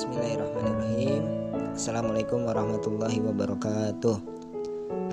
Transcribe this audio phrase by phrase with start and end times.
[0.00, 1.22] Bismillahirrahmanirrahim.
[1.76, 4.16] Assalamualaikum warahmatullahi wabarakatuh.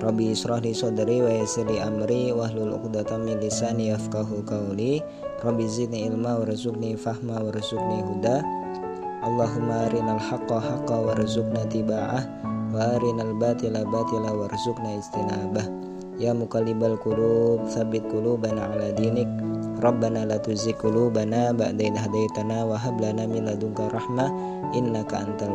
[0.00, 5.04] Rabbi israh li sadri wa yassir li amri wahlul 'uqdatam min lisani yafqahu qawli.
[5.44, 8.40] Rabbi zidni ilma warzuqni fahma warzuqni huda.
[9.28, 12.24] Allahumma arinal haqqa haqqa warzuqna tiba'ah.
[12.72, 15.68] Wa arinal batila batila warzuqna istinabah
[16.16, 19.28] Ya muqallibal qulub tsabbit qulubana ala dinik
[19.78, 25.54] Rabbana la tuzigh qulubana ba'da hadaitana lana min antal.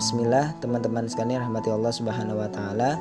[0.00, 2.96] Bismillah, teman-teman sekalian rahmati Allah Subhanahu wa taala.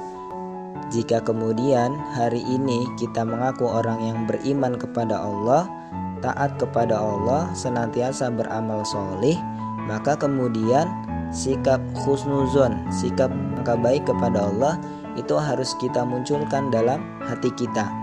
[0.92, 5.72] Jika kemudian hari ini kita mengaku orang yang beriman kepada Allah,
[6.20, 9.40] taat kepada Allah, senantiasa beramal solih,
[9.88, 10.92] maka kemudian
[11.32, 14.76] sikap khusnuzon, sikap angka baik kepada Allah
[15.16, 18.02] itu harus kita munculkan dalam hati kita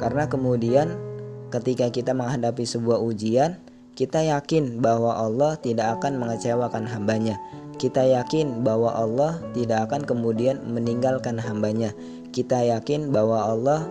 [0.00, 0.96] karena kemudian
[1.52, 3.60] ketika kita menghadapi sebuah ujian,
[3.92, 7.36] kita yakin bahwa Allah tidak akan mengecewakan hambanya.
[7.76, 11.92] Kita yakin bahwa Allah tidak akan kemudian meninggalkan hambanya.
[12.32, 13.84] Kita yakin bahwa Allah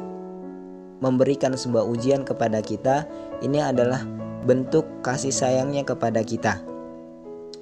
[0.97, 3.05] memberikan sebuah ujian kepada kita.
[3.45, 4.01] Ini adalah
[4.49, 6.57] bentuk kasih sayangnya kepada kita.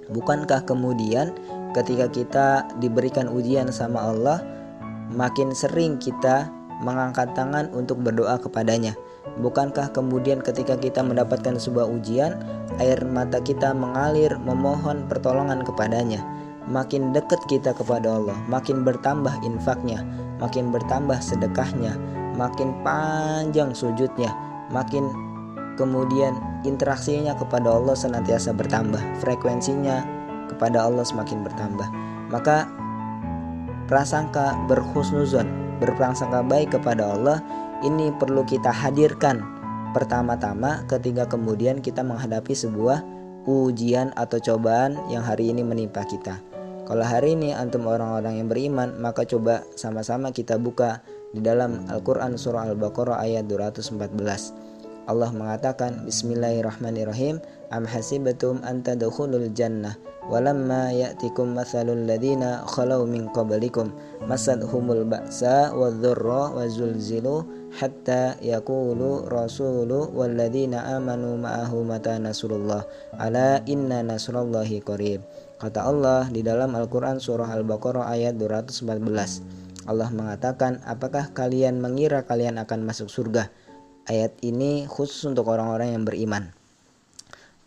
[0.08, 1.36] Bukankah kemudian
[1.76, 2.48] ketika kita
[2.80, 4.40] diberikan ujian sama Allah,
[5.12, 6.48] makin sering kita
[6.82, 8.94] mengangkat tangan untuk berdoa kepadanya.
[9.38, 12.38] Bukankah kemudian ketika kita mendapatkan sebuah ujian,
[12.82, 16.22] air mata kita mengalir memohon pertolongan kepadanya.
[16.68, 20.04] Makin dekat kita kepada Allah, makin bertambah infaknya,
[20.44, 21.96] makin bertambah sedekahnya,
[22.36, 24.36] makin panjang sujudnya,
[24.76, 25.08] makin
[25.80, 26.36] kemudian
[26.68, 30.04] interaksinya kepada Allah senantiasa bertambah, frekuensinya
[30.52, 31.88] kepada Allah semakin bertambah.
[32.36, 32.68] Maka
[33.88, 37.40] prasangka berhusnuzon berprasangka baik kepada Allah
[37.86, 39.42] ini perlu kita hadirkan
[39.94, 43.02] pertama-tama ketika kemudian kita menghadapi sebuah
[43.48, 46.44] ujian atau cobaan yang hari ini menimpa kita.
[46.88, 51.04] Kalau hari ini antum orang-orang yang beriman, maka coba sama-sama kita buka
[51.36, 54.67] di dalam Al-Qur'an surah Al-Baqarah ayat 214.
[55.08, 57.40] Allah mengatakan Bismillahirrahmanirrahim.
[57.72, 59.96] Am hasibatum an tadkhulul jannah?
[60.28, 63.96] Walamma ya'tikum mathalul ladina khalau min qablikum.
[64.28, 72.84] Masadhumul ba'sa wadh-dharra wa zulzilu hatta yaqulu rasulu walladina amanu ma'ahu mata nasrullah.
[73.16, 75.24] Ala inna nasrullahi qarib.
[75.56, 78.84] Kata Allah di dalam Al-Quran Surah Al-Baqarah ayat 214
[79.88, 83.50] Allah mengatakan apakah kalian mengira kalian akan masuk surga
[84.08, 86.56] Ayat ini khusus untuk orang-orang yang beriman.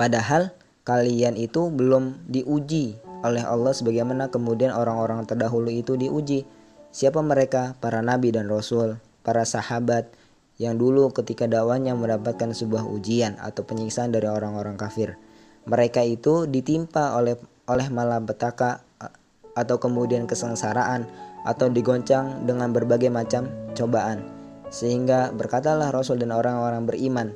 [0.01, 0.57] Padahal
[0.89, 6.49] kalian itu belum diuji oleh Allah sebagaimana kemudian orang-orang terdahulu itu diuji.
[6.97, 7.77] Siapa mereka?
[7.77, 10.09] Para nabi dan rasul, para sahabat
[10.57, 15.21] yang dulu ketika dakwanya mendapatkan sebuah ujian atau penyiksaan dari orang-orang kafir.
[15.69, 17.37] Mereka itu ditimpa oleh
[17.69, 18.81] oleh malapetaka
[19.53, 21.05] atau kemudian kesengsaraan
[21.45, 24.40] atau digoncang dengan berbagai macam cobaan.
[24.71, 27.35] Sehingga berkatalah Rasul dan orang-orang beriman,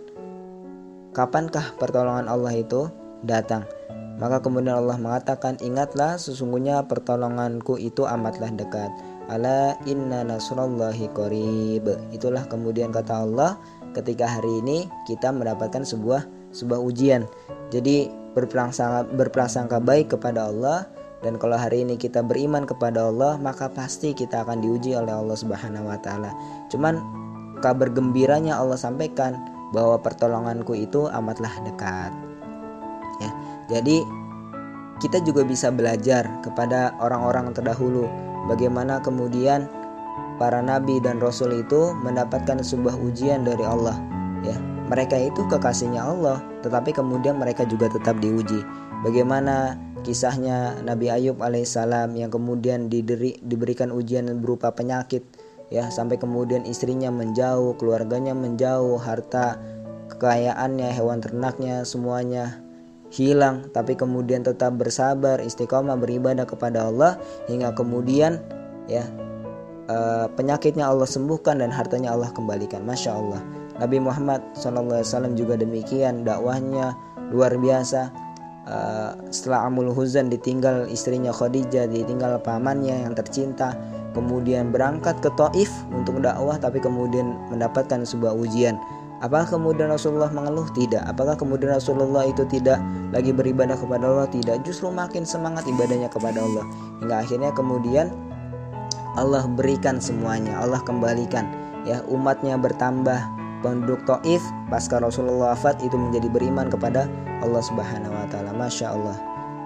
[1.12, 2.88] kapankah pertolongan Allah itu
[3.26, 3.66] datang?
[4.14, 8.90] Maka kemudian Allah mengatakan, ingatlah sesungguhnya pertolonganku itu amatlah dekat.
[9.26, 11.90] Ala inna nasrullahi qarib.
[12.14, 13.58] Itulah kemudian kata Allah
[13.96, 17.26] ketika hari ini kita mendapatkan sebuah sebuah ujian.
[17.74, 18.06] Jadi
[18.36, 20.86] berprasangka berprasangka baik kepada Allah
[21.24, 25.38] dan kalau hari ini kita beriman kepada Allah maka pasti kita akan diuji oleh Allah
[25.38, 26.30] Subhanahu wa taala.
[26.68, 27.23] Cuman
[27.64, 29.40] kabar gembiranya Allah sampaikan
[29.72, 32.12] bahwa pertolonganku itu amatlah dekat.
[33.24, 33.30] Ya.
[33.72, 34.04] Jadi
[35.00, 38.04] kita juga bisa belajar kepada orang-orang terdahulu
[38.46, 39.66] bagaimana kemudian
[40.36, 43.96] para nabi dan rasul itu mendapatkan sebuah ujian dari Allah
[44.44, 44.56] ya.
[44.84, 48.60] Mereka itu kekasihnya Allah, tetapi kemudian mereka juga tetap diuji.
[49.00, 55.24] Bagaimana kisahnya Nabi Ayub alaihissalam yang kemudian diberi, diberikan ujian berupa penyakit
[55.68, 59.60] ya sampai kemudian istrinya menjauh, keluarganya menjauh, harta
[60.12, 62.60] kekayaannya, hewan ternaknya semuanya
[63.14, 68.42] hilang tapi kemudian tetap bersabar, istiqomah beribadah kepada Allah hingga kemudian
[68.90, 69.06] ya
[69.88, 72.84] uh, penyakitnya Allah sembuhkan dan hartanya Allah kembalikan.
[72.84, 73.40] Masya Allah.
[73.74, 76.94] Nabi Muhammad SAW juga demikian dakwahnya
[77.34, 78.10] luar biasa.
[78.64, 83.76] Uh, setelah Amul Huzan ditinggal istrinya Khadijah, ditinggal pamannya yang tercinta,
[84.16, 88.80] kemudian berangkat ke Taif untuk dakwah tapi kemudian mendapatkan sebuah ujian.
[89.24, 90.68] Apakah kemudian Rasulullah mengeluh?
[90.76, 91.00] Tidak.
[91.00, 92.76] Apakah kemudian Rasulullah itu tidak
[93.08, 94.28] lagi beribadah kepada Allah?
[94.28, 94.60] Tidak.
[94.68, 96.64] Justru makin semangat ibadahnya kepada Allah.
[97.00, 98.12] Hingga akhirnya kemudian
[99.16, 100.60] Allah berikan semuanya.
[100.60, 101.48] Allah kembalikan.
[101.88, 103.16] Ya umatnya bertambah.
[103.64, 107.08] Penduduk Taif pasca Rasulullah wafat itu menjadi beriman kepada
[107.40, 108.52] Allah Subhanahu wa taala.
[108.52, 109.16] Masya Allah.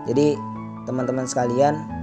[0.07, 0.39] Jadi
[0.87, 1.99] teman-teman sekalian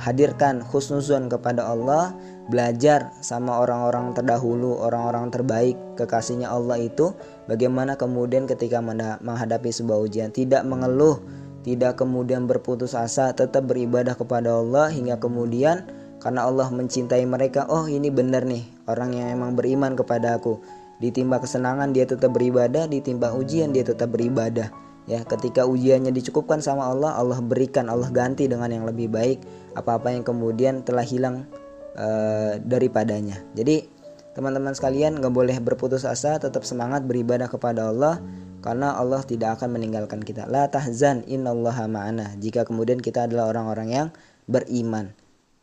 [0.00, 2.16] hadirkan khusnuzon kepada Allah,
[2.48, 7.12] belajar sama orang-orang terdahulu, orang-orang terbaik kekasihnya Allah itu
[7.44, 8.80] bagaimana kemudian ketika
[9.20, 11.20] menghadapi sebuah ujian tidak mengeluh,
[11.60, 15.84] tidak kemudian berputus asa, tetap beribadah kepada Allah hingga kemudian
[16.20, 20.79] karena Allah mencintai mereka, oh ini benar nih orang yang memang beriman kepada aku.
[21.00, 24.68] Ditimba kesenangan dia tetap beribadah, ditimba ujian dia tetap beribadah.
[25.08, 29.40] Ya ketika ujiannya dicukupkan sama Allah Allah berikan Allah ganti dengan yang lebih baik.
[29.74, 31.48] Apa-apa yang kemudian telah hilang
[31.96, 33.40] uh, daripadanya.
[33.56, 33.88] Jadi
[34.36, 38.22] teman-teman sekalian nggak boleh berputus asa tetap semangat beribadah kepada Allah
[38.60, 40.44] karena Allah tidak akan meninggalkan kita.
[40.46, 42.36] La tahzan innallaha ma'ana.
[42.36, 44.08] Jika kemudian kita adalah orang-orang yang
[44.46, 45.16] beriman.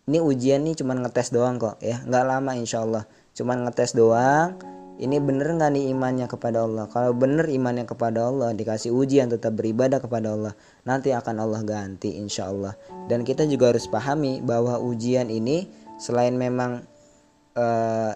[0.09, 2.01] Ini ujian nih cuman ngetes doang kok ya.
[2.03, 3.05] Nggak lama insya Allah.
[3.37, 6.89] Cuman ngetes doang ini bener nggak nih imannya kepada Allah?
[6.89, 10.53] Kalau bener imannya kepada Allah dikasih ujian tetap beribadah kepada Allah
[10.89, 12.73] nanti akan Allah ganti insya Allah.
[13.05, 15.69] Dan kita juga harus pahami bahwa ujian ini
[16.01, 16.81] selain memang
[17.53, 17.65] e,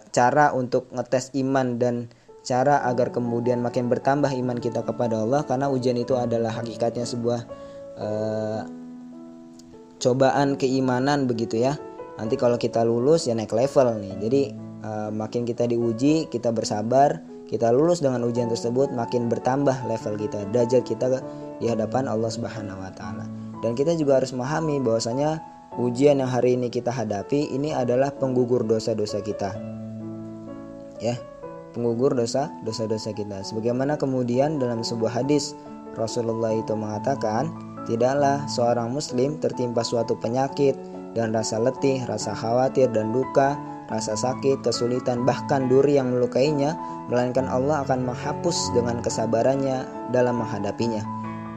[0.09, 2.09] cara untuk ngetes iman dan
[2.41, 7.45] cara agar kemudian makin bertambah iman kita kepada Allah karena ujian itu adalah hakikatnya sebuah
[7.93, 8.07] e,
[10.01, 11.77] cobaan keimanan begitu ya.
[12.17, 14.13] Nanti kalau kita lulus ya naik level nih.
[14.17, 14.70] Jadi
[15.13, 17.19] makin kita diuji kita bersabar
[17.51, 21.19] kita lulus dengan ujian tersebut makin bertambah level kita derajat kita
[21.59, 23.27] di hadapan Allah Subhanahu wa taala.
[23.59, 25.43] Dan kita juga harus memahami bahwasanya
[25.75, 29.51] ujian yang hari ini kita hadapi ini adalah penggugur dosa-dosa kita.
[31.03, 31.19] Ya
[31.75, 33.43] penggugur dosa dosa-dosa kita.
[33.43, 35.55] Sebagaimana kemudian dalam sebuah hadis
[35.95, 37.51] Rasulullah itu mengatakan
[37.87, 40.75] tidaklah seorang muslim tertimpa suatu penyakit
[41.11, 43.59] dan rasa letih, rasa khawatir dan duka
[43.91, 46.79] rasa sakit, kesulitan, bahkan duri yang melukainya,
[47.11, 49.83] melainkan Allah akan menghapus dengan kesabarannya
[50.15, 51.03] dalam menghadapinya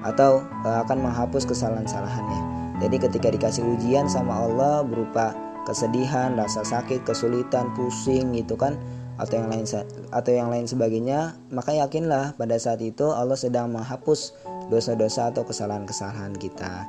[0.05, 2.41] atau e, akan menghapus kesalahan-kesalahannya.
[2.83, 5.33] Jadi ketika dikasih ujian sama Allah berupa
[5.65, 8.77] kesedihan, rasa sakit, kesulitan, pusing gitu kan
[9.15, 9.65] atau yang lain
[10.11, 14.35] atau yang lain sebagainya, maka yakinlah pada saat itu Allah sedang menghapus
[14.69, 16.85] dosa-dosa atau kesalahan-kesalahan kita.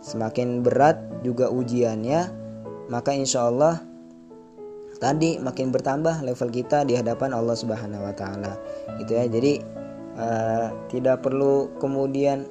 [0.00, 2.32] Semakin berat juga ujiannya,
[2.88, 3.82] maka insya Allah
[4.98, 8.56] tadi makin bertambah level kita di hadapan Allah Subhanahu wa taala.
[9.00, 9.28] Itu ya.
[9.28, 9.60] Jadi
[10.16, 12.48] uh, tidak perlu kemudian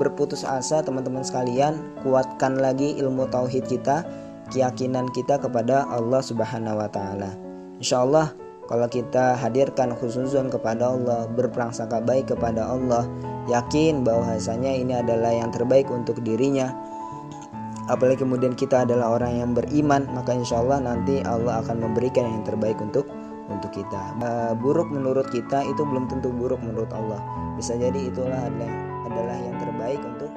[0.00, 4.06] berputus asa teman-teman sekalian, kuatkan lagi ilmu tauhid kita,
[4.52, 7.36] keyakinan kita kepada Allah Subhanahu wa taala.
[7.82, 8.32] Insyaallah
[8.70, 13.04] kalau kita hadirkan khususun kepada Allah, berprasangka baik kepada Allah,
[13.50, 16.72] yakin bahwasanya ini adalah yang terbaik untuk dirinya,
[17.92, 22.42] apalagi kemudian kita adalah orang yang beriman maka insya Allah nanti Allah akan memberikan yang
[22.42, 23.04] terbaik untuk
[23.52, 24.16] untuk kita.
[24.58, 27.20] Buruk menurut kita itu belum tentu buruk menurut Allah.
[27.54, 28.72] Bisa jadi itulah adalah
[29.12, 30.32] adalah yang terbaik untuk